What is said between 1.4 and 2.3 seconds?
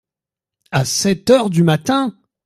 du matin!